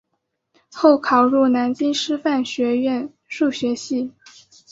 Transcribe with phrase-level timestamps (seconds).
[0.73, 4.11] 后考入南京师范学院数学系。